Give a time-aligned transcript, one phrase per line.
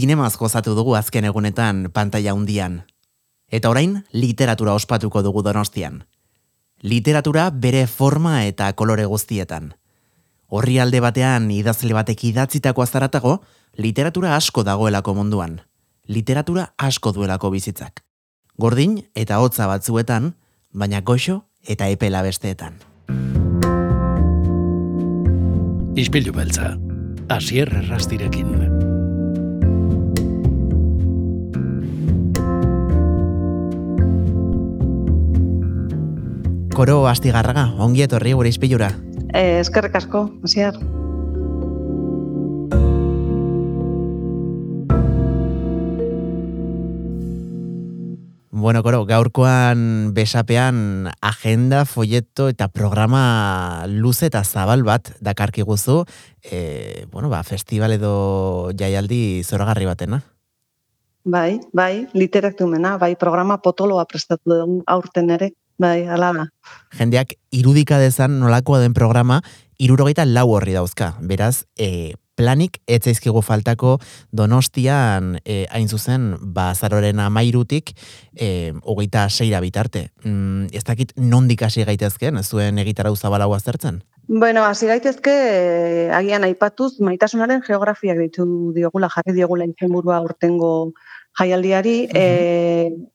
[0.00, 2.80] zinemaz gozatu dugu azken egunetan pantaila hundian.
[3.52, 6.04] Eta orain, literatura ospatuko dugu donostian.
[6.80, 9.74] Literatura bere forma eta kolore guztietan.
[10.48, 13.34] Horri alde batean idazle batek idatzitako azaratago,
[13.76, 15.60] literatura asko dagoelako munduan.
[16.08, 18.04] Literatura asko duelako bizitzak.
[18.56, 20.34] Gordin eta hotza batzuetan,
[20.72, 22.80] baina goxo eta epela besteetan.
[26.00, 26.76] Ispilu beltza,
[27.28, 28.79] asier errastirekin.
[36.74, 38.92] Koro astigarraga, ongi etorri gure izpilura.
[39.34, 40.76] Eh, eskerrik asko, asier.
[48.60, 56.02] Bueno, koro, gaurkoan besapean agenda, folleto eta programa luze eta zabal bat dakarki guzu,
[56.44, 60.20] e, bueno, ba, festival edo jaialdi zoragarri batena.
[61.24, 65.50] Bai, bai, literatumena, bai, programa potoloa prestatu dugu aurten ere,
[65.80, 66.46] bai, ala da.
[66.98, 69.40] Jendeak irudika dezan nolakoa den programa,
[69.80, 71.14] irurogeita lau horri dauzka.
[71.24, 73.98] Beraz, e, planik etzaizkigu faltako
[74.32, 77.92] donostian e, hain zuzen bazaroren amairutik
[78.36, 80.08] e, hogeita seira bitarte.
[80.24, 84.02] Mm, ez dakit nondik hasi gaitezken, zuen egitarau zabalagoa zertzen?
[84.30, 90.92] Bueno, hasi gaitezke e, agian aipatuz maitasunaren geografiak ditu diogula, jarri diogula inzenburua urtengo
[91.38, 92.24] jaialdiari, e,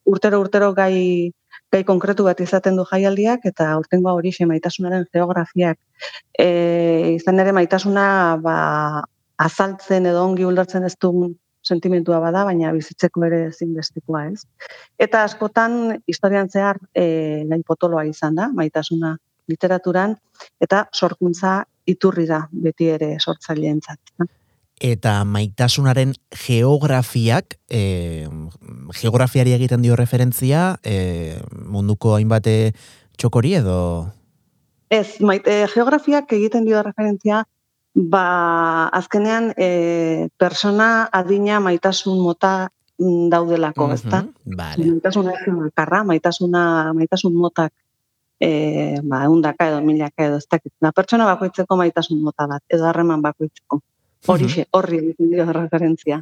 [0.06, 1.32] urtero urtero gai
[1.76, 5.78] gai konkretu bat izaten du jaialdiak eta urtengoa hori maitasunaren geografiak
[6.40, 6.48] e,
[7.16, 8.06] izan ere maitasuna
[8.44, 8.58] ba,
[9.48, 14.44] azaltzen edo ongi ulertzen ez dugun sentimentua bada, baina bizitzeko ere ezinbestekoa ez.
[15.02, 19.16] Eta askotan historian zehar e, nahi potoloa izan da, maitasuna
[19.50, 20.16] literaturan,
[20.62, 21.58] eta sorkuntza
[21.90, 24.16] iturri da beti ere sortzaileentzat
[24.82, 28.28] eta maitasunaren geografiak, e,
[29.00, 32.74] geografiari egiten dio referentzia, e, munduko hainbate
[33.18, 33.80] txokori edo?
[34.92, 37.46] Ez, maite, geografiak egiten dio referentzia,
[37.96, 42.68] ba, azkenean, e, persona adina maitasun mota
[43.00, 44.26] mm, daudelako, ez da?
[44.46, 44.92] Vale.
[44.92, 47.72] Maitasuna karra, maitasuna, maitasun motak
[48.40, 50.74] e, ba, undaka edo milaka edo ez dakit.
[50.82, 53.82] Na, pertsona bakoitzeko maitasun mota bat, edo harreman bakoitzeko.
[54.28, 56.22] Hori, horri egiten dio referentzia.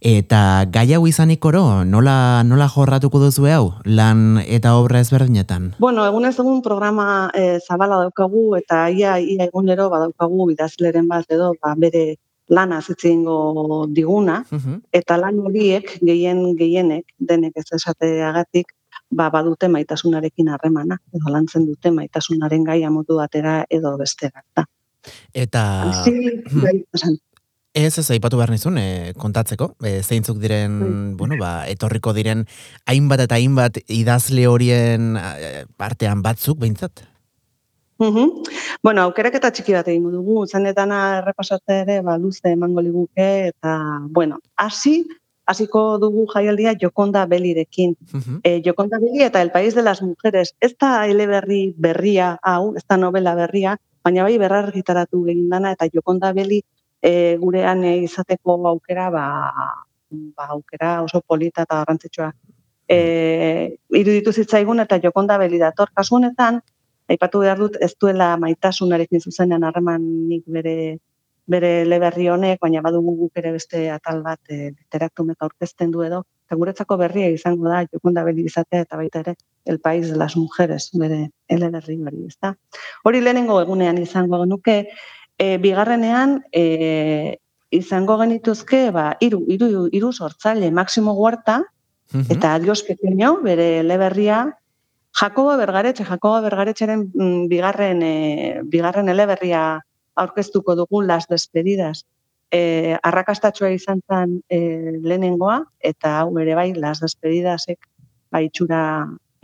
[0.00, 0.40] Eta
[0.72, 5.72] gai hau izanik oro, nola, nola jorratuko duzu hau, lan eta obra ezberdinetan?
[5.78, 11.30] Bueno, egun ez egun programa e, zabala daukagu, eta ia, ia egunero badaukagu idazleren bat
[11.32, 12.16] edo, ba, bere
[12.48, 14.42] lana zitzingo diguna,
[14.92, 18.74] eta lan horiek, gehien gehienek, denek ez esateagatik,
[19.10, 24.44] ba, badute maitasunarekin harremana, edo lantzen dute maitasunaren gai amotu batera edo bestera.
[24.56, 24.66] Da.
[25.32, 25.62] Eta...
[26.06, 26.62] Hmm.
[26.62, 26.84] Bai,
[27.74, 31.16] ez ez aipatu behar nizun, e, kontatzeko, e, zeintzuk diren, bai.
[31.18, 32.46] bueno, ba, etorriko diren
[32.86, 37.02] hainbat eta hainbat idazle horien e, partean batzuk, behintzat?
[37.98, 38.42] Uh
[38.82, 43.76] Bueno, aukerak eta txiki bat egin dugu, zanetana errepasatze ere, ba, luze emango liguke, eta,
[44.10, 45.06] bueno, hasi,
[45.46, 47.96] hasiko dugu jaialdia Jokonda Belirekin.
[48.12, 50.54] Uh Jokonda Beli eta El País de las Mujeres.
[50.60, 55.88] Ez da eleberri berria, hau, ez da novela berria, baina bai berrargitaratu egin dana eta
[55.92, 56.60] jokonda beli
[57.02, 59.24] e, gurean e, izateko aukera ba,
[60.36, 62.32] ba aukera oso polita eta garrantzitsua
[62.88, 62.98] e,
[63.90, 65.90] iruditu zitzaigun eta jokonda beli dator.
[65.94, 66.60] Kasu honetan
[67.08, 70.76] aipatu behar dut ez duela maitasunarekin zuzenean harremanik bere
[71.46, 76.22] bere leberri honek, baina badugu guk ere beste atal bat e, literatumek aurkezten du edo,
[76.46, 80.36] eta guretzako berria izango da, jokunda beli izatea eta baita ere, el país de las
[80.36, 82.54] mujeres, bere eleberri hori, ez da.
[83.04, 84.88] Hori lehenengo egunean izango genuke,
[85.38, 87.38] e, bigarrenean, e,
[87.70, 91.62] izango genituzke, ba, iru, iru, iru sortzaile, Maximo Huerta,
[92.30, 94.58] eta adios pequeño, bere eleberria,
[95.14, 102.04] Jakoba Bergaretxe, Jakoba Bergaretxeren mm, bigarren, e, bigarren eleberria aurkeztuko dugu las despedidas.
[102.50, 104.58] E, arrakastatxoa izan zen e,
[105.02, 107.88] lehenengoa, eta hau ere bai, las despedidasek
[108.30, 108.42] ba,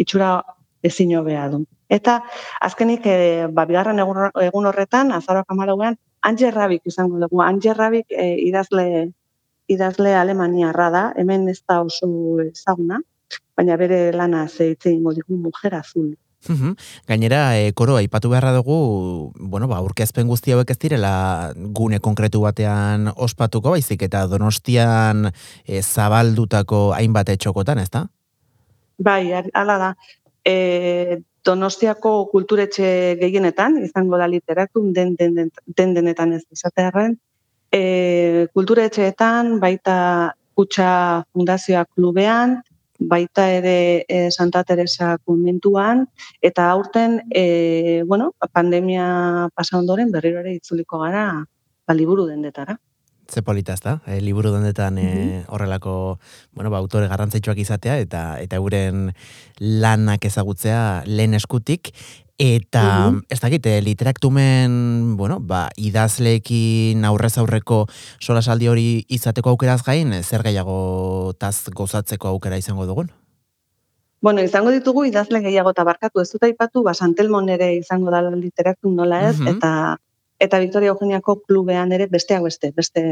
[0.01, 0.39] itxura,
[0.83, 1.65] ezin hobea du.
[1.91, 2.21] Eta
[2.65, 7.41] azkenik, e, ba, bigarren egun horretan, azaroak amarauan, Ange Rabik izango dugu.
[7.43, 9.11] Ange Rabik e, idazle,
[9.73, 12.09] idazle Alemaniarra da, hemen ez da oso
[12.45, 13.01] ezaguna,
[13.57, 16.13] baina bere lana zeitzen digu mujer azul.
[17.09, 22.41] Gainera, e, koro, aipatu beharra dugu, bueno, ba, urkezpen guzti hauek ez direla gune konkretu
[22.41, 25.29] batean ospatuko, baizik eta donostian
[25.67, 28.07] e, zabaldutako hainbat etxokotan, ez da?
[29.01, 29.91] Bai, ala da.
[30.45, 37.17] E, donostiako kulturetxe gehienetan, izango da literatun den, den, den, den denetan ez izatearen,
[37.71, 39.97] E, kultura etxeetan, baita
[40.59, 42.57] kutsa fundazioa klubean,
[43.13, 46.03] baita ere e, Santa Teresa konventuan,
[46.43, 51.25] eta aurten, e, bueno, pandemia pasa ondoren berriro ere itzuliko gara,
[51.87, 52.77] ba, liburu dendetara.
[53.31, 56.19] Ze polita da, e, liburu dendetan e, horrelako,
[56.53, 59.13] bueno, ba, autore garrantzitsuak izatea, eta eta euren
[59.61, 61.95] lanak ezagutzea lehen eskutik,
[62.41, 67.83] Eta, ez dakit, eh, literaktumen, bueno, ba, idazleekin aurrez aurreko
[68.17, 73.11] solasaldi hori izateko aukeraz gain, zer gehiago taz gozatzeko aukera izango dugun?
[74.25, 78.23] Bueno, izango ditugu idazle gehiago eta barkatu ez dut aipatu, ba, Santelmon ere izango da
[78.31, 79.99] literaktum nola ez, eta
[80.41, 83.05] eta Victoria Eugeniako klubean ere besteak beste, beste,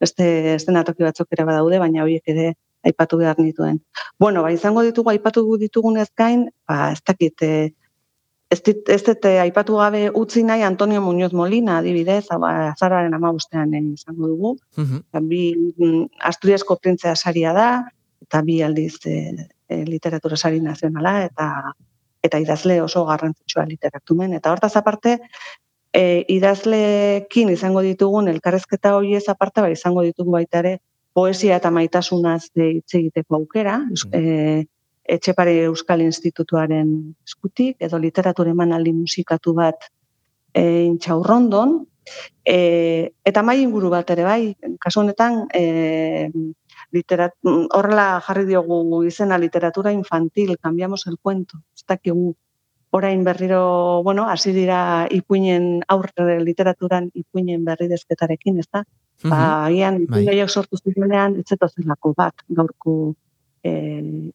[0.00, 2.54] beste estenatoki batzuk ere badaude, baina horiek ere
[2.86, 3.82] aipatu behar nituen.
[4.18, 7.70] Bueno, ba, izango ditugu, aipatu ditugunez gain, ba, ez dakit, eh,
[8.50, 13.32] ez dit, ez dit, eh, aipatu gabe utzi nahi Antonio Muñoz Molina, adibidez, azararen ama
[13.36, 14.56] bostean izango dugu.
[14.76, 17.68] Uh Bi mm, Asturiasko printzea saria da,
[18.22, 19.46] eta bi aldiz e,
[19.86, 21.74] literatura sari nazionala, eta
[22.22, 24.34] eta idazle oso garrantzitsua literatumen.
[24.36, 25.18] Eta hortaz aparte,
[25.92, 30.78] e, idazlekin izango ditugun elkarrezketa horiez aparte, bai izango ditugu baita ere,
[31.12, 34.66] poesia eta maitasunaz hitz egiteko aukera, mm.
[35.10, 36.90] etxepare Euskal Institutuaren
[37.26, 39.88] eskutik, edo literatura emanaldi musikatu bat
[40.54, 41.80] e, intxaurrondon,
[42.46, 42.58] e,
[43.26, 44.42] eta mai inguru bat ere bai,
[44.82, 46.30] kasu honetan, e,
[46.94, 52.34] literat, horrela jarri diogu izena literatura infantil, cambiamos el cuento, ez dakigu
[52.90, 58.84] orain berriro, bueno, hasi dira ipuinen aurre literaturan ipuinen berri dezketarekin, ez da?
[59.22, 60.24] Ba, agian, bai.
[60.48, 61.58] sortu zirenean, ez
[62.16, 63.14] bat, gaurko
[63.62, 63.72] e,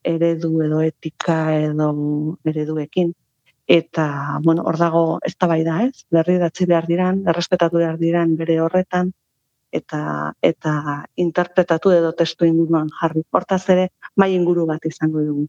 [0.04, 3.12] eredu edo etika edo ereduekin.
[3.66, 6.06] Eta, bueno, hor dago ez da bai da, ez?
[6.10, 9.10] Berri datzi behar diran, errespetatu behar diran bere horretan,
[9.72, 10.72] eta eta
[11.16, 13.24] interpretatu edo testu inguruan jarri.
[13.32, 15.48] Hortaz ere, mai inguru bat izango dugu.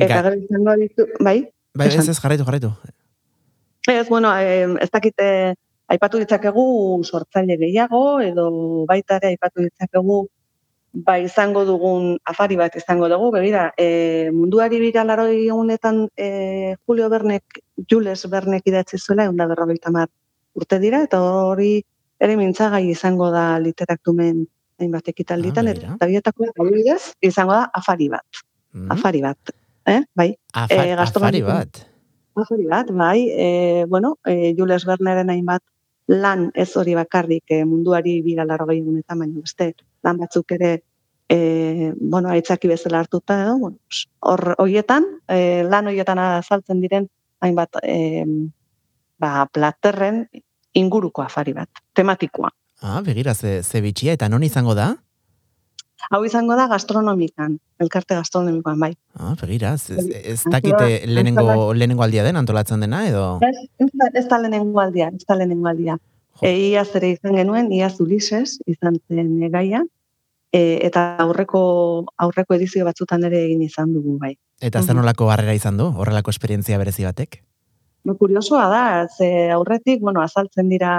[0.00, 1.42] eta gero izango ditu, bai?
[1.74, 2.72] Bai, ez ez, jarraitu, jarraitu.
[3.88, 5.56] Ez, bueno, ez dakite,
[5.92, 6.64] aipatu ditzakegu
[7.04, 8.46] sortzaile gehiago, edo
[8.88, 10.22] baita ere aipatu ditzakegu
[10.92, 17.08] ba izango dugun afari bat izango dugu, begira, e, munduari bira laro egunetan e, Julio
[17.08, 19.92] Bernek, Jules Bernek idatzi zuela, egun da berrogeita
[20.54, 21.78] urte dira, eta hori
[22.20, 24.44] ere mintzagai izango da literaktumen
[24.78, 26.44] hainbat ekitalditan, ah, eta bietako
[27.20, 28.44] izango da afari bat.
[28.72, 28.92] Mm.
[28.92, 29.52] Afari bat,
[29.86, 30.02] eh?
[30.14, 30.32] bai.
[30.52, 31.82] Afar, e, afari bat.
[32.36, 33.28] Afari bat, bai.
[33.28, 35.62] E, bueno, e, Jules Berneren hainbat
[36.06, 40.72] lan ez hori bakarrik e, munduari bira laro egunetan, baina beste lan batzuk ere
[41.28, 43.78] e, bueno, aitzaki bezala hartuta edo, bueno,
[44.20, 47.08] hor hoietan, e, lan hoietan azaltzen diren
[47.40, 48.26] hainbat e,
[49.18, 50.26] ba, platerren
[50.74, 52.50] inguruko afari bat, tematikoa.
[52.82, 54.96] Ah, begira, ze, ze bitxia, eta non izango da?
[56.10, 58.92] Hau izango da gastronomikan, elkarte gastronomikoan, bai.
[59.14, 63.38] Ah, begira, ez, ez dakite lehenengo, lehenengo aldia den antolatzen dena, edo?
[63.46, 65.98] Ez, ez da lehenengo aldia, ez da lehenengo aldia.
[66.42, 69.84] Eia zere izan genuen, iaz Ulises, izan zen egaia,
[70.52, 71.62] e, eta aurreko
[72.26, 74.34] aurreko edizio batzutan ere egin izan dugu bai.
[74.62, 77.40] Eta zer nolako harrera izan du, horrelako esperientzia berezi batek?
[78.04, 80.92] No, kuriosoa da, ze aurretik, bueno, azaltzen dira,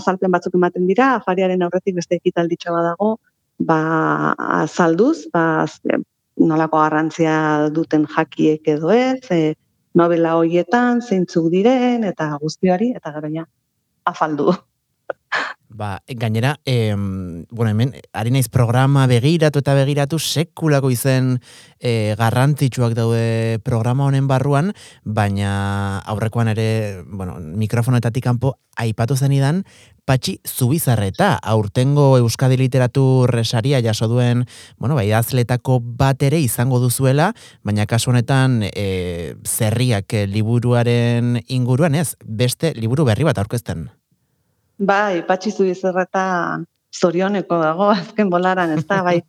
[0.00, 3.12] azalpen batzuk ematen dira, afariaren aurretik beste ekitalditxo dago,
[3.58, 5.66] ba, azalduz, ba,
[6.38, 9.54] nolako garrantzia duten jakiek edo ez, e,
[9.98, 13.46] novela hoietan, zeintzuk diren, eta guztiari, eta gara ja,
[14.06, 14.54] afaldu.
[15.68, 21.36] Ba, gainera, em, bueno, hemen, ari naiz programa begiratu eta begiratu, sekulako izen
[21.78, 24.72] e, garrantzitsuak daude programa honen barruan,
[25.04, 29.62] baina aurrekoan ere, bueno, mikrofonetatik kanpo aipatu zenidan,
[30.08, 34.46] patxi zubizarreta, aurtengo Euskadi Literatur resaria jaso duen,
[34.78, 42.14] bueno, bai, azletako bat ere izango duzuela, baina kasu honetan e, zerriak liburuaren inguruan, ez,
[42.24, 43.88] beste liburu berri bat aurkezten.
[44.78, 46.24] Bai, patxizu izerreta
[46.94, 49.20] zorioneko dago, azken bolaran, ez da, bai,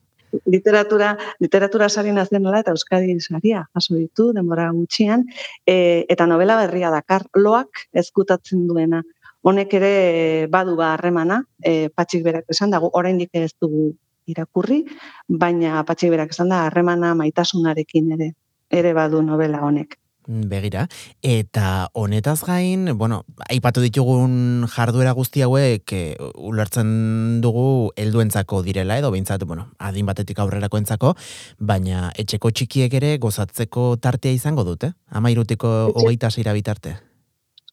[0.46, 5.26] literatura, literatura sari nazionala eta Euskadi saria jaso ditu, denbora gutxian,
[5.66, 9.04] e, eta novela berria dakar, loak ezkutatzen duena.
[9.42, 13.94] Honek ere badu ba harremana, e, patxik berak esan dago, oraindik ez dugu
[14.28, 14.84] irakurri,
[15.30, 18.34] baina patxik berak esan da harremana maitasunarekin ere,
[18.70, 19.98] ere badu novela honek.
[20.30, 20.84] Begira,
[21.26, 26.04] eta honetaz gain, bueno, aipatu ditugun jarduera guzti hauek e,
[26.36, 31.16] ulertzen dugu helduentzako direla edo behintzat, bueno, adin batetik aurrerako entzako,
[31.58, 37.00] baina etxeko txikiek ere gozatzeko tartea izango dute, ama irutiko hogeita zeira bitarte.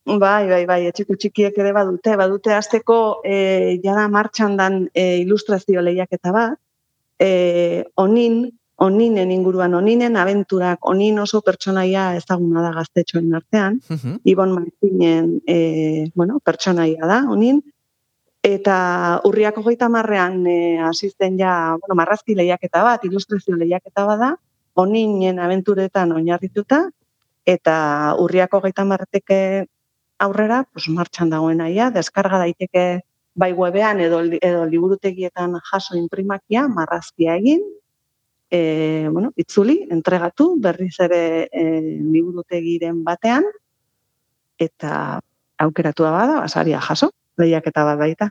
[0.06, 2.96] Bai, bai, bai, etxeko txikiek ere badute, badute azteko
[3.26, 6.54] e, jada martxan dan e, ilustrazio lehiaketa bat,
[7.18, 8.44] e, onin,
[8.86, 13.80] oninen inguruan, oninen abenturak, onin oso pertsonaia ezaguna da gaztetxoen artean,
[14.22, 15.58] Ibon Martinen e,
[16.14, 17.58] bueno, pertsonaia da, onin,
[18.46, 18.78] eta
[19.26, 24.34] urriako goita marrean e, asisten ja, bueno, marrazki lehiaketa bat, ilustrazio lehiaketa bat da,
[24.78, 26.84] oninen abenturetan oinarrituta,
[27.42, 27.80] eta
[28.22, 29.66] urriako goita marreteke
[30.18, 32.86] aurrera, pues, martxan dagoen aia, deskarga daiteke
[33.36, 37.62] bai webean edo, edo liburutegietan jaso imprimakia, marrazkia egin,
[38.50, 41.64] e, bueno, itzuli, entregatu, berriz ere e,
[42.00, 43.44] liburutegiren batean,
[44.58, 45.20] eta
[45.58, 48.30] aukeratua bada, basaria jaso, lehiaketa bat baita.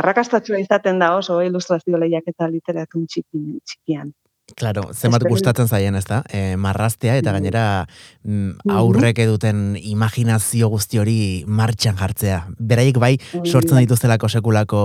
[0.00, 4.12] Arrakastatxua izaten da oso ilustrazio lehiaketa literatun txikian.
[4.52, 6.20] Claro, zenbat gustatzen zaien, ez da?
[6.28, 7.86] E, marraztea eta gainera
[8.28, 11.16] mm, aurrek eduten imaginazio guzti hori
[11.48, 12.42] martxan jartzea.
[12.58, 14.82] Beraiek bai sortzen dituztelako sekulako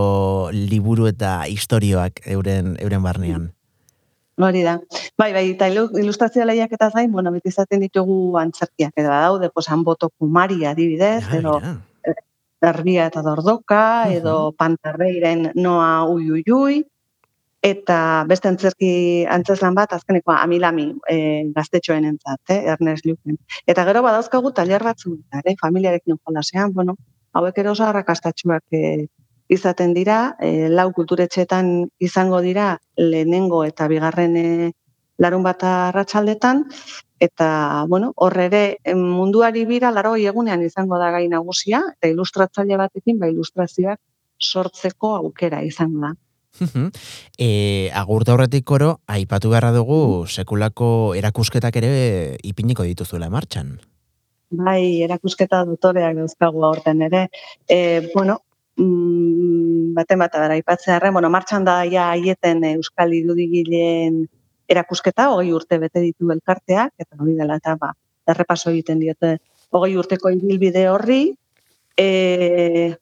[0.55, 3.49] liburu eta istorioak euren euren barnean.
[4.39, 4.77] Hori da.
[5.19, 9.67] Bai, bai, eta ilustrazio lehiak eta zain, bueno, beti izaten ditugu antzerkiak edo daude, pues,
[9.83, 11.59] boto kumari adibidez, ja, edo
[12.61, 14.55] erbia eta dordoka, edo uh -huh.
[14.55, 16.83] pantarreiren noa ui ui ui,
[17.61, 21.17] eta beste antzerki antzeslan bat azkenekoa amilami e,
[21.55, 23.37] gaztetxoen entzat, eh, Ernest Luken.
[23.67, 26.95] Eta gero badauzkagu taller batzu, eh, familiarekin jolasean, bueno,
[27.33, 29.07] hauek ero oso arrakastatxuak e,
[29.49, 34.71] izaten dira, e, lau kulturetxetan izango dira lehenengo eta bigarren e,
[35.17, 36.63] larun bat arratsaldetan
[37.19, 43.19] eta bueno, horre ere munduari bira laro egunean izango da gai nagusia eta ilustratzaile batekin
[43.19, 43.99] ba ilustrazioak
[44.39, 46.13] sortzeko aukera izango da
[47.37, 51.91] e, agurta horretik oro, aipatu beharra dugu sekulako erakusketak ere
[52.43, 53.77] ipiniko dituzuela martxan.
[54.49, 57.27] Bai, erakusketa dutoreak dauzkagu aurten ere.
[57.69, 58.39] E, bueno,
[58.77, 64.25] mm, baten bat abera, ipatzea bueno, martxan da ja aieten Euskal Irudigileen
[64.69, 67.93] erakusketa, hogei urte bete ditu elkarteak, eta hori dela eta ba,
[68.29, 69.37] errepaso egiten diote
[69.69, 71.35] hogei urteko ibilbide horri,
[71.97, 72.95] e,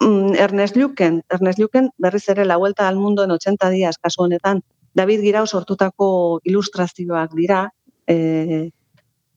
[0.00, 4.22] Mm, Ernest Luken, Ernest Luken berriz ere la vuelta al mundo en 80 días kasu
[4.22, 4.62] honetan.
[4.94, 7.68] David Girau sortutako ilustrazioak dira,
[8.06, 8.70] e,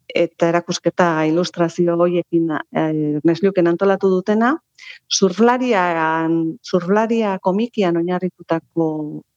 [0.07, 2.83] eta erakusketa ilustrazio hoiekin e,
[3.21, 4.55] Ernest Luken antolatu dutena,
[5.07, 8.87] surflarian, surflaria komikian oinarritutako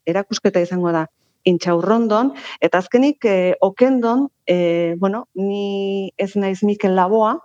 [0.06, 1.06] erakusketa izango da
[1.44, 7.38] intxaurrondon, eta azkenik e, okendon, e, bueno, ni ez naiz Mikel Laboa,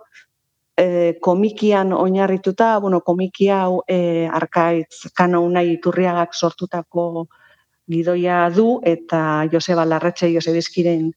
[0.76, 7.26] e, komikian oinarrituta, bueno, komikia hau e, arkaitz kano unai iturriagak sortutako
[7.90, 11.12] gidoia du eta Joseba Larretxe Josebizkiren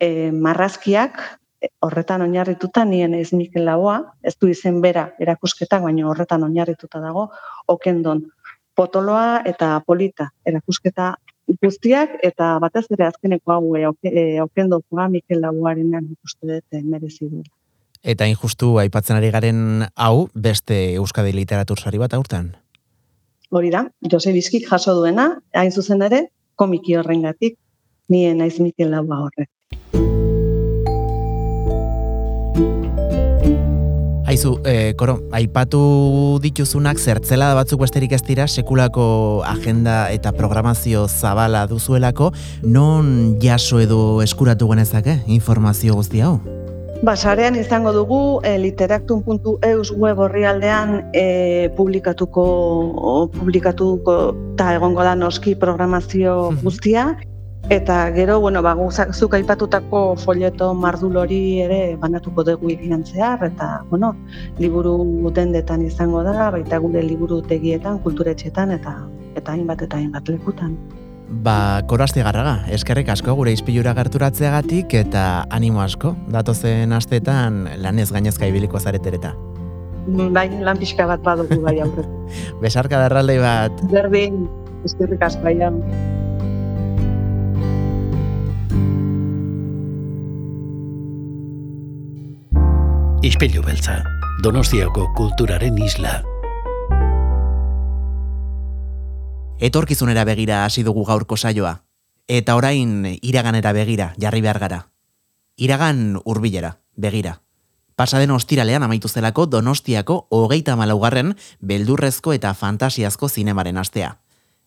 [0.00, 1.20] e, marrazkiak
[1.60, 7.00] e, horretan oinarrituta nien ez Mikel Laboa, ez du izen bera erakusketak, baina horretan oinarrituta
[7.00, 7.28] dago,
[7.68, 8.24] okendon
[8.74, 11.14] potoloa eta polita erakusketa
[11.62, 17.48] guztiak eta batez ere azkeneko hau e, e, okendokoa Mikel Laboaren ikuste dut merezi dut.
[18.02, 22.54] Eta injustu aipatzen ari garen hau beste Euskadi literatur sari bat aurten.
[23.50, 27.56] Hori da, Jose Bizkik jaso duena, hain zuzen ere, komiki horrengatik,
[28.08, 29.48] nien naiz Mikel Laua horrek.
[34.28, 35.80] Aizu, e, koro, aipatu
[36.44, 44.20] dituzunak zertzela batzuk besterik ez dira sekulako agenda eta programazio zabala duzuelako, non jaso edo
[44.20, 46.36] eskuratu genezake informazio guzti hau?
[46.98, 52.44] Basarean izango dugu e, eh, literaktun.eus web horri aldean e, eh, publikatuko,
[53.36, 54.16] publikatuko
[54.56, 57.14] eta egongo da noski programazio guztia.
[57.70, 58.74] Eta gero, bueno, ba,
[59.12, 64.14] zuk aipatutako folleto mardul hori ere banatuko dugu ikinan zehar, eta, bueno,
[64.58, 68.96] liburu dendetan izango da, baita gure liburu tegietan, kulturetxetan, eta
[69.36, 70.74] eta hainbat eta hainbat lekutan.
[71.28, 78.48] Ba, korazti garraga, eskerrik asko gure izpilura gerturatzeagatik eta animo asko, datozen astetan lanez gainezka
[78.48, 79.34] ibiliko zaretereta.
[80.08, 82.06] Bai, lan pixka bat badugu bai aurre.
[82.62, 83.84] Besarka darralde bat.
[83.92, 84.46] Berdin,
[84.88, 85.58] eskerrik asko bai
[93.28, 94.00] Ispilu beltza,
[94.42, 96.22] Donostiako kulturaren isla.
[99.60, 101.82] Etorkizunera begira hasi dugu gaurko saioa.
[102.28, 104.78] Eta orain iraganera begira, jarri behar gara.
[105.56, 107.40] Iragan hurbilera, begira.
[107.98, 114.20] Pasaden ostiralean amaitu zelako Donostiako hogeita malaugarren beldurrezko eta fantasiazko zinemaren astea.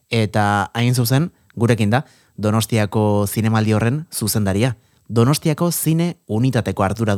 [0.09, 2.03] Eta hain zuzen, gurekin da,
[2.35, 4.75] Donostiako zinemaldi horren zuzendaria.
[5.07, 7.15] Donostiako zine unitateko ardura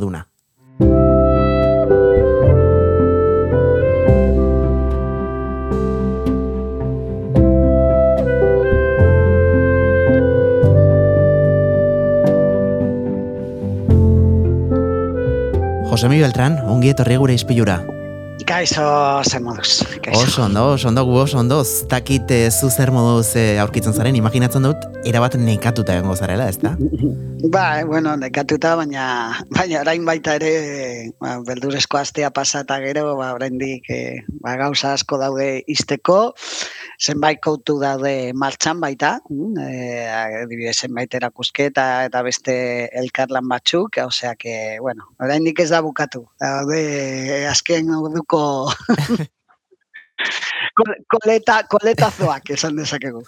[15.94, 17.76] Josemi Beltran, ongi etorri gure izpilura.
[18.44, 18.84] Kaixo,
[19.24, 19.80] zer moduz.
[20.12, 21.62] Oso ondo, oso ondo, gu oso ondo.
[21.88, 26.58] Takit e, zu zer moduz e, aurkitzen zaren, imaginatzen dut, erabat nekatuta egongo zarela, ez
[26.60, 26.76] da?
[27.44, 29.06] Ba, bueno, nekatuta, baina,
[29.52, 33.98] baina orain baita ere, ba, beldurezko astea pasata gero, ba, oraindik e,
[34.40, 36.32] ba, gauza asko daude izteko,
[36.96, 40.06] zenbait koutu daude martxan baita, mm, e,
[40.40, 42.54] adibidez zenbait erakusketa eta beste
[43.02, 46.24] elkarlan batzuk, osea que, bueno, oraindik ez da bukatu.
[46.40, 48.33] Daude azken orduko
[51.10, 53.22] koleta, koletazoak esan dezakegu.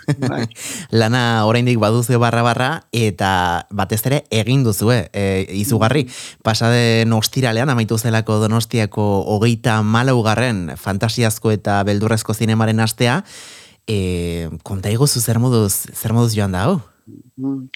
[0.98, 6.06] Lana oraindik baduzu barra barra eta batez ere egin duzue e, izugarri.
[6.46, 13.22] Pasade nostiralean amaitu zelako donostiako hogeita malaugarren fantasiazko eta beldurrezko zinemaren astea.
[13.86, 16.95] E, konta iguzu zer moduz, zer moduz joan da, hau?
[17.06, 17.70] Mm.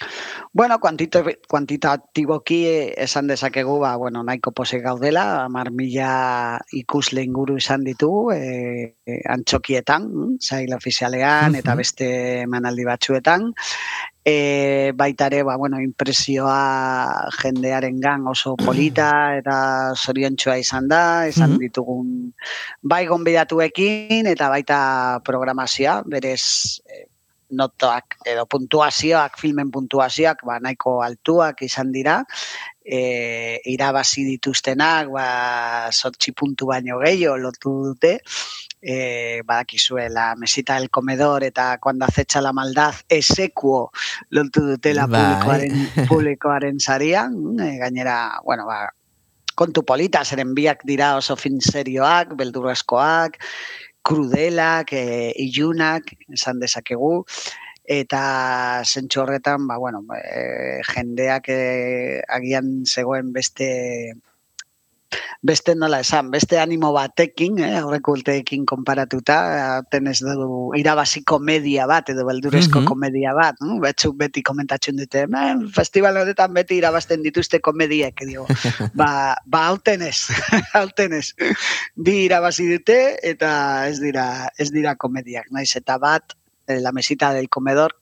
[0.52, 2.58] Bueno, kuantitatiboki
[2.98, 9.20] esan dezakegu, ba, bueno, nahiko pose gaudela, amar mila ikusle inguru izan ditu, e, e,
[9.30, 10.08] antxokietan,
[10.42, 12.08] zail ofizialean, eta beste
[12.50, 13.52] manaldi batzuetan.
[14.26, 22.34] E, baitare, ba, bueno, impresioa jendearen gan oso polita eta zoriontxoa izan da, izan ditugun
[22.82, 24.80] bai gonbidatuekin eta baita
[25.24, 26.42] programazioa, berez
[26.84, 27.06] e,
[27.50, 32.20] notoak edo puntuazioak, filmen puntuazioak, ba, nahiko altuak izan dira,
[32.84, 35.26] e, irabazi dituztenak, ba,
[35.92, 38.18] sortxi puntu baino gehiago lotu dute,
[38.80, 43.90] e, badakizue la mesita del comedor eta cuando acecha la maldad esekuo
[44.30, 45.20] lotu dutela bai.
[45.20, 45.76] publikoaren,
[46.10, 48.88] publikoaren zarian, e, gainera, bueno, ba,
[49.60, 53.36] kontu polita, zeren biak dira oso fin serioak, beldurrezkoak,
[54.06, 57.24] krudelak, e, ilunak, esan dezakegu,
[57.90, 58.22] eta
[58.84, 61.60] zentsu horretan, ba, bueno, e, jendeak e,
[62.28, 63.70] agian zegoen beste
[65.42, 71.86] beste nola esan, beste animo batekin, eh, aurreko urteekin konparatuta, ten ez du irabazi komedia
[71.90, 73.76] bat, edo beldurezko mm komedia bat, no?
[73.80, 75.26] Betxuk beti komentatzen dute,
[75.74, 78.46] festival horretan beti irabazten dituzte komediek, dio,
[79.00, 80.28] ba, ba hauten ez,
[80.78, 81.30] hauten ez,
[81.94, 83.52] bi irabazi dute, eta
[83.88, 84.26] ez dira,
[84.58, 86.34] ez dira komediak, naiz, eta bat,
[86.66, 87.94] eh, la mesita del comedor,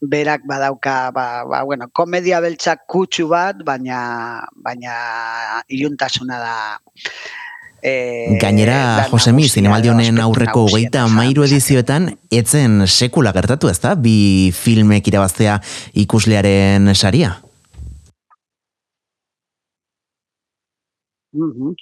[0.00, 6.56] berak badauka ba, ba, bueno, komedia beltzak kutsu bat, baina baina iluntasuna da
[7.86, 14.50] E, Gainera, Josemi, zinemaldi honen aurreko hogeita mairu edizioetan, etzen sekula gertatu ez da, bi
[14.56, 15.60] filmek irabaztea
[16.02, 17.36] ikuslearen saria?
[21.36, 21.76] Mm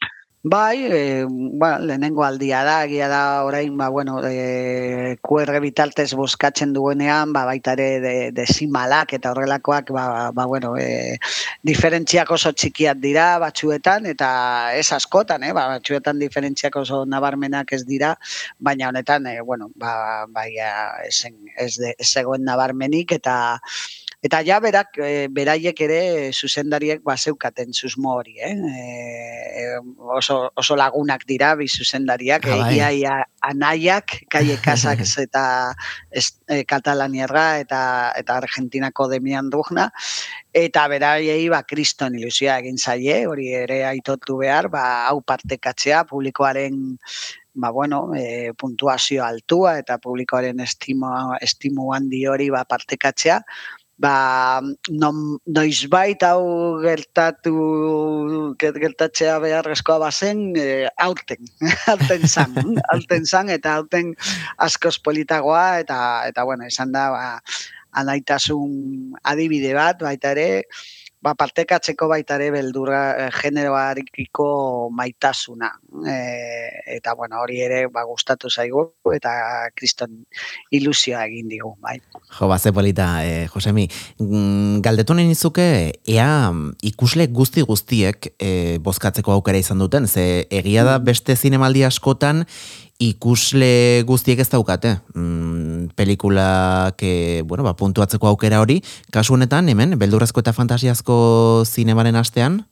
[0.47, 1.25] Bai, e,
[1.57, 7.47] ba, lehenengo aldia da, egia da orain, ba, bueno, e, QR bitaltez boskatzen duenean, ba,
[7.49, 10.05] baita ere de, desimalak eta horrelakoak, ba,
[10.37, 11.17] ba, bueno, e,
[11.65, 14.29] diferentziak oso txikiak dira batzuetan, eta
[14.77, 18.13] ez askotan, eh, ba, batzuetan diferentziak oso nabarmenak ez dira,
[18.61, 20.51] baina honetan, e, bueno, ba, bai,
[21.09, 21.25] ez,
[21.57, 23.39] ez, de, ez egoen nabarmenik, eta
[24.25, 25.99] Eta ja berak e, beraiek ere
[26.33, 28.55] zuzendariek baseukaten susmo hori, eh?
[28.57, 29.65] E,
[30.17, 32.79] oso, oso lagunak dira bi zuzendariak, ah, bai.
[33.03, 35.45] ia, anaiak, kaie kasak eta
[36.09, 37.83] e, Katalanierra eta
[38.17, 39.91] eta Argentinako demian dugna,
[40.57, 46.97] eta beraiei ba kriston ilusia egin zaie, hori ere aitotu behar, ba hau partekatzea publikoaren
[47.55, 53.43] ba bueno, e, puntuazio altua eta publikoaren estimo estimu handi hori ba partekatzea,
[53.99, 57.55] ba, non, noiz baita hau gertatu
[58.59, 61.47] gertatzea beharrezkoa bazen, e, aurten,
[61.93, 62.59] aurten zan,
[62.93, 64.15] aurten zan, eta aurten
[64.59, 67.25] askoz politagoa, eta, eta bueno, esan da, ba,
[67.95, 70.65] anaitasun adibide bat, baita ere,
[71.25, 74.47] ba, partekatzeko baita ere beldurra e, generoarikiko
[74.95, 75.71] maitasuna.
[76.05, 76.17] E,
[76.99, 78.85] eta, bueno, hori ere ba, gustatu zaigu
[79.15, 79.33] eta
[79.77, 80.21] kriston
[80.75, 81.75] ilusioa egin digu.
[81.85, 81.97] Bai.
[82.39, 83.89] Jo, ba, polita, e, Josemi.
[84.21, 85.67] Mm, galdetu nahi nizuke,
[86.05, 86.31] ea
[86.83, 91.09] ikusle guzti guztiek e, bozkatzeko aukera izan duten, ze egia da mm.
[91.09, 92.45] beste zinemaldi askotan,
[93.03, 94.99] ikusle guztiek ez daukate.
[95.15, 98.81] Mm, pelikulak, e, bueno, ba, puntuatzeko aukera hori,
[99.13, 102.65] kasu honetan, hemen, beldurrezko eta fantasiazko zinemaren astean?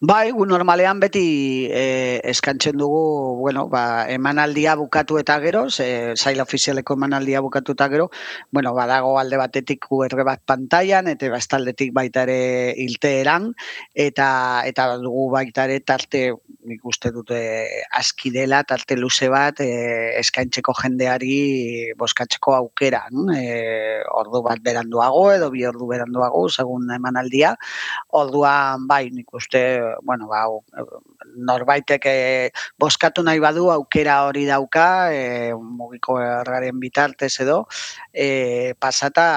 [0.00, 6.46] Bai, gu normalean beti e, eskantzen dugu, bueno, ba, emanaldia bukatu eta gero, ze, zaila
[6.48, 8.08] ofizialeko emanaldia bukatu eta gero,
[8.50, 12.40] bueno, badago alde batetik UR bat pantailan, eta bastaldetik baita ere
[12.86, 13.52] ilteeran,
[13.94, 14.30] eta,
[14.66, 16.30] eta dugu baita ere tarte
[16.68, 17.38] nik uste dute
[17.96, 19.68] aski dela tarte luze bat e,
[20.20, 23.02] eskaintzeko jendeari boskatzeko aukera,
[23.36, 23.44] e,
[24.20, 27.54] ordu bat beranduago edo bi ordu beranduago, segun emanaldia.
[28.20, 29.62] Orduan bai, nik uste,
[30.02, 30.44] bueno, ba,
[31.50, 32.18] norbaitek e,
[32.80, 37.64] boskatu nahi badu aukera hori dauka, e, mugiko erraren bitartez edo,
[38.12, 39.30] e, pasata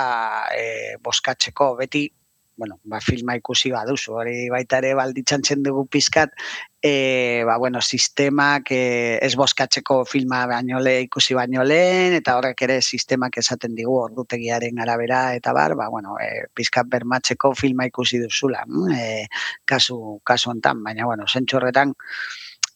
[0.57, 2.09] e, boskatzeko beti
[2.55, 6.33] bueno, ba, filma ikusi baduzu, hori baita ere balditzantzen dugu pizkat,
[6.81, 12.61] e, ba, bueno, sistemak e, ez boskatzeko filma baino le, ikusi baino lehen, eta horrek
[12.67, 18.21] ere sistemak esaten digu ordutegiaren arabera, eta bar, ba, bueno, e, pizkat bermatzeko filma ikusi
[18.21, 19.25] duzula, e,
[19.65, 21.95] kasu, kasu ontan, baina, bueno, zentsu horretan,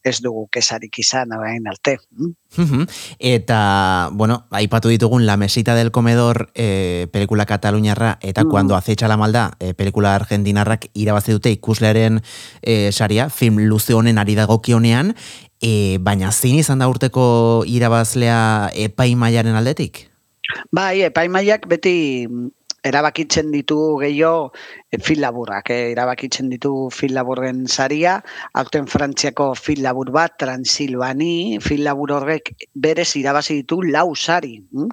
[0.08, 1.98] ez dugu kesarik izan orain arte.
[3.20, 8.50] eta, bueno, aipatu ditugun La mesita del comedor eh, pelikula kataluniarra eta mm.
[8.50, 12.22] cuando acecha la malda eh, pelikula argentinarrak irabazi dute ikuslearen
[12.62, 15.15] eh, saria, film luze honen ari dagokionean,
[15.62, 20.08] eh, baina zin izan da urteko irabazlea epaimaiaren aldetik?
[20.72, 22.28] Bai, epaimaiak beti
[22.88, 24.52] erabakitzen ditu gehiago
[24.87, 28.23] e, fil laburrak, eh, erabakitzen ditu fil laburren saria,
[28.54, 34.62] aurten frantziako fil labur bat, Transilbani, fil labur horrek berez irabazi ditu lau sari.
[34.71, 34.88] Hm?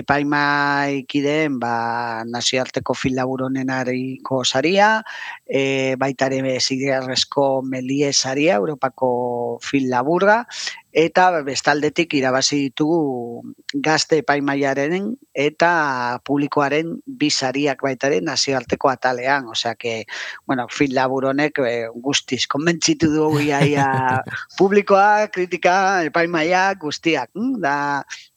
[0.00, 5.02] Epaima ikideen, ba, nazioarteko fil labur honen hariko saria,
[5.44, 10.46] e, baitare zigarrezko melie saria, Europako fil laburra,
[10.96, 13.42] eta bestaldetik irabazi ditugu
[13.84, 15.72] gazte epaimaiaren eta
[16.24, 20.06] publikoaren bizariak baitaren nazioarteko atalean, osea que,
[20.46, 24.22] bueno, fin laburonek e, guztiz, konbentzitu dugu iaia
[24.58, 27.60] publikoa, kritika, epaimaiak, guztiak, hm?
[27.60, 27.76] da,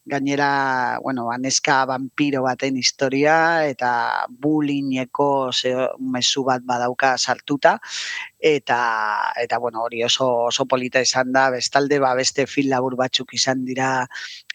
[0.10, 5.52] gainera, bueno, aneska vampiro baten historia eta bulineko
[5.99, 7.78] mezu bat badauka sartuta
[8.39, 8.80] eta
[9.43, 13.63] eta bueno, hori oso oso polita izan da, bestalde ba beste film labur batzuk izan
[13.65, 13.91] dira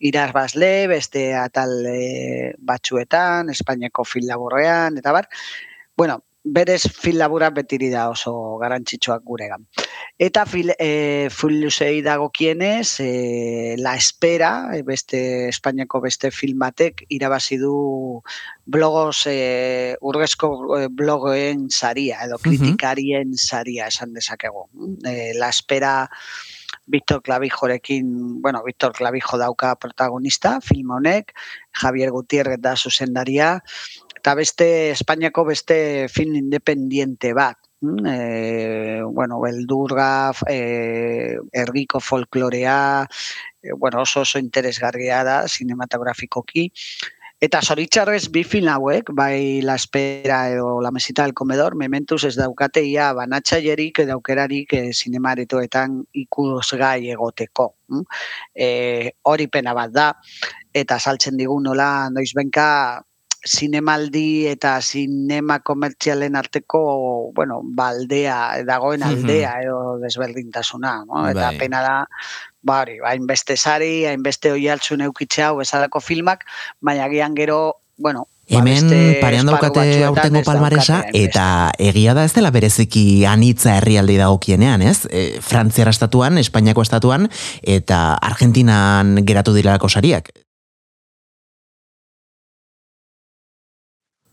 [0.00, 5.30] irarbazle, beste atal e, batzuetan, Espainiako film laburrean eta bar.
[5.96, 9.64] Bueno, berez fil labura betiri da oso garantzitsuak guregan.
[10.20, 16.60] Eta fil, e, fil luzei dago kienez, e, La Espera, e, beste Espainiako beste film
[16.60, 18.20] batek, irabazi du
[18.66, 24.68] blogos, e, urgezko e, blogoen saria, edo kritikarien saria esan dezakegu.
[25.08, 26.10] E, La Espera,
[26.86, 31.32] Víctor Clavijorekin, bueno, Víctor Clavijo dauka protagonista, film honek,
[31.72, 33.62] Javier Gutiérrez da zuzendaria,
[34.24, 37.58] eta beste Espainiako beste film independiente bat.
[38.08, 43.04] E, bueno, beldurga, e, ergiko folklorea,
[43.60, 46.70] e, bueno, oso oso interesgarria da cinematografikoki.
[47.36, 52.34] Eta zoritzarrez bi film hauek, bai La Espera edo La Mesita del Comedor, mementuz ez
[52.40, 57.74] daukate ia banatxaierik edo aukerarik e, zinemaretoetan ikusgai egoteko.
[58.56, 58.70] E,
[59.20, 60.12] hori pena bat da,
[60.72, 63.04] eta saltzen digu nola noiz benka
[63.44, 71.26] zinemaldi eta zinema komertzialen arteko, bueno, baldea, dagoen aldea, edo desberdintasuna, no?
[71.28, 71.58] Eta bai.
[71.58, 71.96] pena da,
[72.64, 76.46] bari, hainbeste sari, hainbeste oi altzun eukitzea, bezalako filmak,
[76.80, 82.50] baina gian gero, bueno, ba, Hemen parean daukate aurtengo palmaresa eta egia da ez dela
[82.52, 85.06] bereziki anitza herrialde dagokienean, ez?
[85.08, 87.28] E, Frantziara estatuan, Espainiako estatuan
[87.62, 90.32] eta Argentinan geratu direlako sariak.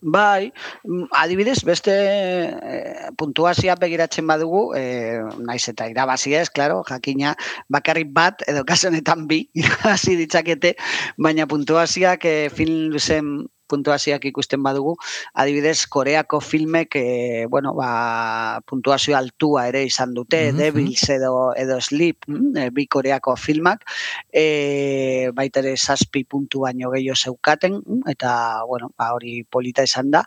[0.01, 0.51] Bai,
[0.83, 7.35] mm, adibidez, beste e, puntuazioa begiratzen badugu, e, naiz eta irabazi ez, klaro, jakina
[7.69, 9.43] bakarrik bat, edo kasenetan bi,
[9.85, 10.73] hasi ditzakete,
[11.21, 13.33] baina puntuazioak e, film zen
[13.71, 14.97] puntuazioak ikusten badugu,
[15.33, 20.59] adibidez, koreako filmek, e, bueno, ba, puntuazio altua ere izan dute, mm -hmm.
[20.61, 23.85] Devils edo, edo Sleep, mm, e, bi koreako filmak,
[24.33, 30.11] e, baita ere saspi puntu baino gehiago zeukaten, mm, eta, bueno, ba, hori polita izan
[30.11, 30.23] da.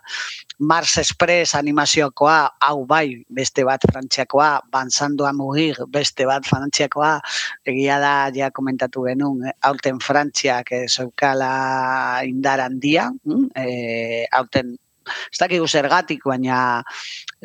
[0.59, 7.19] Mars Express animaziokoa, hau bai, beste bat frantziakoa, banzandoa mugir, beste bat frantziakoa,
[7.65, 15.67] egia da, ja komentatu genuen, aurten frantziak zeukala indar handia, mm, e, hauten, ez dakigu
[15.67, 16.81] zergatik, baina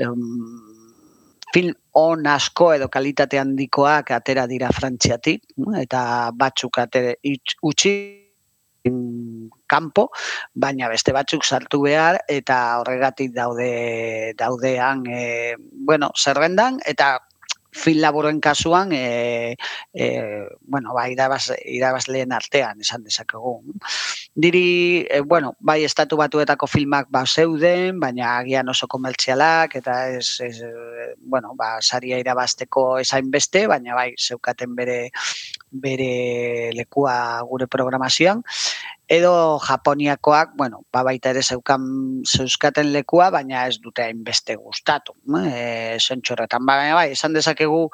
[0.06, 0.22] um,
[1.54, 5.44] film on asko edo kalitate handikoak atera dira frantziatik,
[5.82, 6.02] eta
[6.36, 7.14] batzuk atera
[7.66, 7.94] utzi
[9.70, 10.08] kanpo,
[10.54, 17.18] baina beste batzuk sartu behar eta horregatik daude daudean e, bueno, zerrendan eta
[17.72, 19.56] film laburuen kasuan, e,
[19.92, 20.06] e,
[20.60, 23.60] bueno, ba, irabaz, irabazleen artean, esan dezakegu.
[24.34, 30.40] Diri, e, bueno, bai, estatu batuetako filmak ba zeuden, baina agian oso komertzialak, eta ez,
[30.40, 30.62] ez
[31.18, 35.00] bueno, ba, saria irabazteko esain beste, baina bai, zeukaten bere
[35.70, 38.42] bere lekua gure programazioan
[39.10, 41.82] edo Japoniakoak, bueno, ba baita ere zeukan
[42.22, 45.16] zeuskaten lekua, baina ez dute hainbeste gustatu.
[45.50, 47.88] Eh, sentxorretan ba, bai, esan dezakegu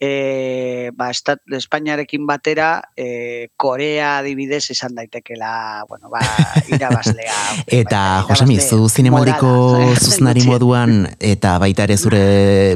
[0.00, 6.22] e, ba, estat, Espainiarekin batera e, Korea adibidez izan daitekela bueno, ba,
[6.74, 7.36] irabazlea.
[7.66, 9.50] eta, bai, Josemi, zu zinemaldiko
[10.02, 12.22] zuznari moduan, eta baita ere zure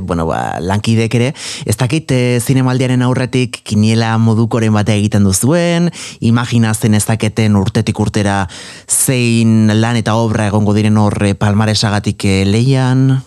[0.04, 1.32] bueno, ba, lankidek ere,
[1.64, 8.44] ez dakit e, zinemaldiaren aurretik kiniela modukoren batea egiten duzuen, imaginazen ez daketen urtetik urtera
[8.86, 13.24] zein lan eta obra egongo diren horre palmaresagatik leian...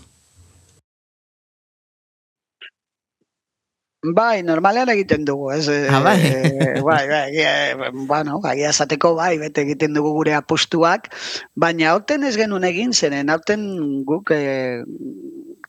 [4.05, 5.65] Bai, normalean egiten dugu, ez?
[5.89, 6.19] Ah, bai.
[6.21, 11.09] E, bai, bai, e, bueno, bai, azateko bai, bete egiten dugu gure apostuak,
[11.55, 13.63] baina hauten ez genuen egin, zenen hauten
[14.05, 14.83] guk e,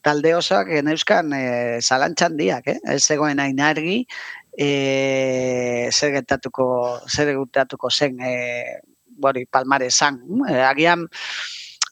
[0.04, 1.42] talde osoak geneuzkan e,
[1.80, 2.76] zalantxan diak, eh?
[2.92, 4.02] Ez zegoen hain argi,
[4.52, 6.68] e, zer getatuko,
[7.08, 10.20] zer getatuko zen, e, bori, palmare zan.
[10.50, 11.08] E, agian,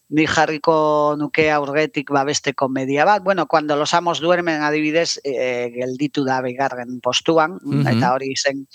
[0.09, 3.23] ni jarriko nuke aurretik babeste komedia bat.
[3.23, 8.66] Bueno, cuando los amos duermen adibidez, e, gelditu da bigarren postuan, eta hori zen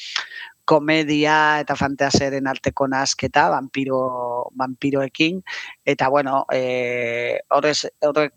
[0.66, 5.42] komedia eta fantaseren arteko nasketa, vampiro, vampiroekin,
[5.86, 8.36] eta bueno, e, horrez, horrek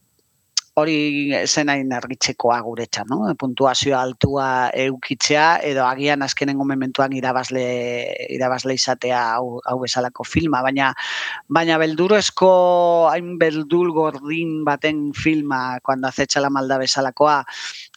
[0.75, 3.21] hori zenain argitzekoa guretza, no?
[3.39, 7.63] Puntuazio altua eukitzea edo agian azkenengo momentuan irabazle
[8.35, 10.91] irabazle izatea hau, hau bezalako filma, baina
[11.47, 12.51] baina beldurezko
[13.13, 17.45] hain beldul gordin baten filma cuando acecha la malda bezalakoa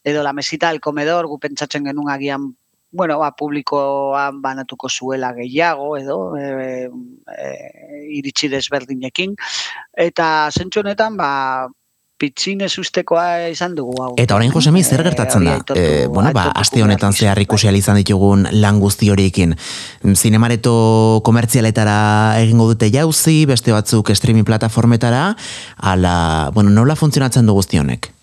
[0.03, 2.53] edo la mesita del comedor gu pentsatzen genuen agian
[2.89, 7.49] bueno, ba, publikoa banatuko zuela gehiago edo e, e,
[8.21, 9.35] iritsi desberdinekin
[9.97, 11.67] eta zentsu honetan ba
[12.17, 14.09] pitxinez ustekoa izan dugu hau.
[14.17, 15.57] Eta orain Josemi zer gertatzen da?
[15.75, 19.55] E, bueno, ba, aste honetan zehar ikusi izan ditugun lan guzti horiekin.
[20.15, 25.35] Zinemareto komertzialetara egingo dute jauzi, beste batzuk streaming plataformetara,
[25.77, 28.16] ala, bueno, nola funtzionatzen du guzti honek?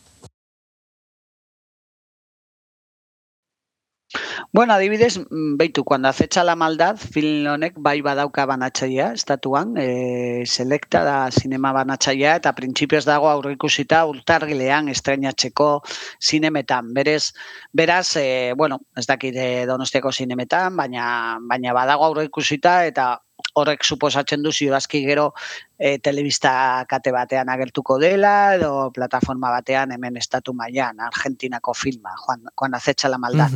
[4.55, 10.47] Bueno, adibidez, mm, beitu, cuando acecha la maldad, film honek bai badauka banatzaia, estatuan, e,
[10.47, 15.83] selecta da sinema banatzaia, eta printzipioz dago aurrikusita urtargilean estrenatzeko
[16.21, 16.95] sinemetan.
[16.95, 17.35] Berez,
[17.73, 21.05] beraz, e, bueno, ez dakit eh, donostiako sinemetan, baina,
[21.51, 23.09] baina badago aurrikusita, eta
[23.55, 25.33] horrek suposatzen du ziurazki gero
[25.79, 32.47] e, telebista kate batean agertuko dela edo plataforma batean hemen estatu mailan Argentinako filma Juan,
[32.55, 33.51] Juan Acecha la maldad.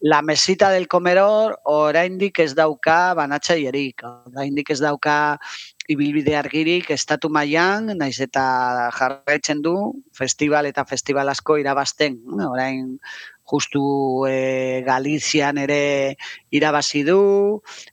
[0.00, 5.14] La mesita del comedor oraindik ez dauka banatzaierik, oraindik ez dauka
[5.90, 8.44] ibilbide argirik estatu mailan naiz eta
[8.94, 9.74] jarraitzen du
[10.14, 13.00] festival eta festival asko irabazten, orain
[13.48, 13.82] justu
[14.28, 16.14] e, Galizian ere
[16.54, 17.18] irabazi du,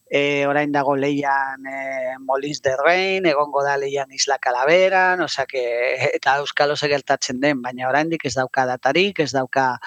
[0.06, 1.80] e, orain dago leian e,
[2.20, 5.66] Molins de Rein, egongo da leian Isla Calaveran, osea que
[6.12, 9.80] eta Euskalo gertatzen den, baina oraindik ez dauka datarik, ez dauka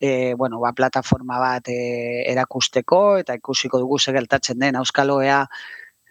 [0.00, 4.76] e, bueno, ba, plataforma bat e, erakusteko eta ikusiko dugu gertatzen den.
[4.76, 5.46] Euskaloea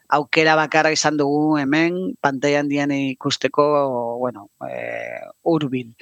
[0.09, 5.95] aukera bakarra izan dugu hemen pantailan dian ikusteko, bueno, e, urbil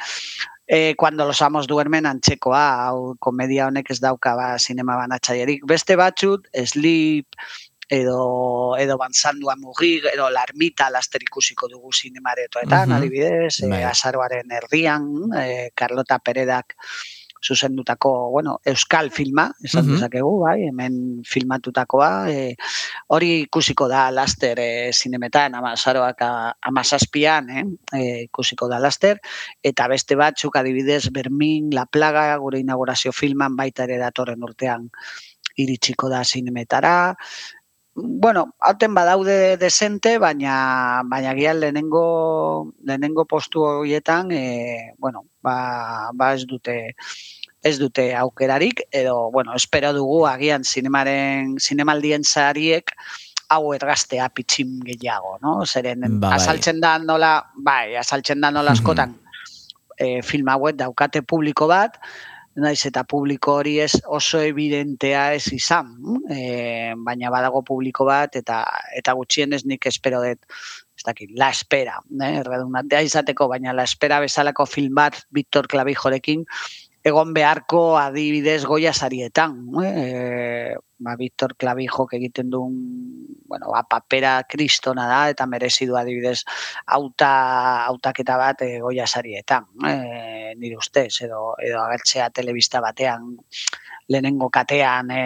[0.67, 5.65] e, cuando los amos duermen antzekoa, hau komedia honek ez dauka ba, sinema banatxaierik.
[5.67, 7.27] Beste batzut, sleep,
[7.89, 15.09] edo edo banzandua mugir, edo larmita laster ikusiko dugu sinemaretoetan, uh adibidez, e, azaroaren erdian,
[15.37, 16.77] e, Carlota Peredak,
[17.43, 20.95] zuzendutako, bueno, euskal filma, esan mm dezakegu, bai, hemen
[21.27, 22.55] filmatutakoa, e,
[23.13, 26.23] hori ikusiko da laster e, zinemetan, amazaroak
[26.71, 29.19] amazazpian, eh, e, ikusiko da laster,
[29.61, 34.89] eta beste batzuk adibidez, Bermin, La Plaga, gure inaugurazio filman baita ere datorren urtean
[35.59, 37.13] iritsiko da zinemetara,
[37.95, 46.33] bueno, hauten badaude desente, baina baina gian lehenengo lehenengo postu horietan, e, bueno, ba, ba
[46.33, 46.95] ez dute
[47.63, 52.91] ez dute aukerarik edo bueno, espero dugu agian sinemaren sinemaldien sariek
[53.53, 55.61] hau ergaztea pitxin gehiago, no?
[55.65, 59.15] Zeren ba, asaltzen da nola, bai, asaltzen da nola askotan
[59.97, 61.99] e, film hauet daukate publiko bat,
[62.55, 65.95] naiz eta publiko hori ez oso evidentea ez izan,
[66.29, 68.63] e, baina badago publiko bat eta
[68.97, 70.45] eta gutxienez nik espero dut
[70.93, 76.45] ez dakit, la espera, eh, redundantea izateko, baina la espera bezalako film bat Victor Clavijorekin
[77.03, 79.57] egon beharko adibidez goia sarietan.
[79.83, 82.77] E, ba, Victor Clavijok egiten duen
[83.53, 86.39] bueno, ba, papera kristona da, eta merezidu adibidez
[86.95, 89.67] auta, autaketa bat e, goia sarietan.
[89.85, 93.35] E, nire ustez, edo, edo agertzea telebista batean,
[94.07, 95.23] lehenengo katean e,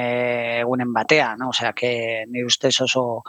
[0.66, 1.54] egunen batean, no?
[1.54, 3.24] osea, que nire ustez oso,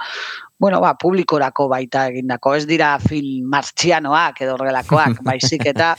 [0.58, 5.94] bueno, ba, publikorako baita egindako, ez dira film martxianoak edo horrelakoak, baizik eta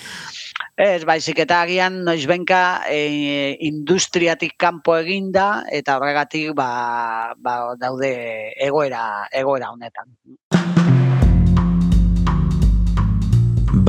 [0.79, 8.13] Ez, baizik eta agian noizbenka e, industriatik kanpo eginda eta horregatik ba, ba, daude
[8.63, 9.01] egoera
[9.35, 10.07] egoera honetan.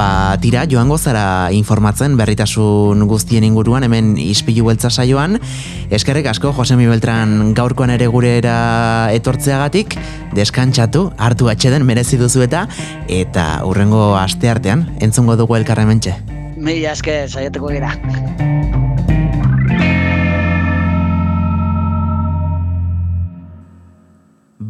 [0.00, 5.38] Ba, tira, joango zara informatzen berritasun guztien inguruan, hemen ispilu beltza saioan.
[5.94, 9.94] Eskerrik asko, Josemi Beltran gaurkoan ere gurera etortzeagatik,
[10.34, 12.66] deskantzatu, hartu atxeden merezi duzu eta,
[13.06, 16.39] eta urrengo aste artean, entzungo dugu elkarrementxe.
[16.60, 18.59] Mira, es que eso, yo tengo que ir a...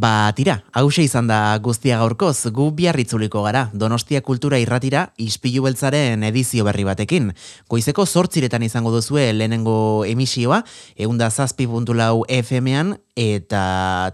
[0.01, 6.25] Ba, tira, hause izan da guztia gaurkoz, gu biarritzuliko gara, Donostia Kultura Irratira ispilu beltzaren
[6.25, 7.27] edizio berri batekin.
[7.69, 10.63] Goizeko sortziretan izango duzue lehenengo emisioa,
[10.97, 13.61] eunda zazpi puntulau FM-an, eta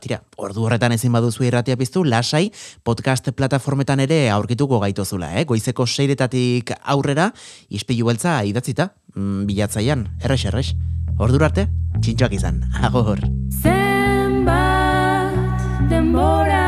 [0.02, 2.48] tira, ordu horretan ezin baduzu irratia piztu, lasai
[2.82, 5.46] podcast plataformetan ere aurkituko gaitozula, eh?
[5.46, 7.30] Goizeko seiretatik aurrera,
[7.70, 10.74] ispilu beltza idatzita, mm, bilatzaian, errex, errex.
[11.22, 11.68] Ordurarte,
[12.02, 13.22] txintxoak izan, agor.
[13.22, 13.75] denbora
[16.16, 16.65] enamora.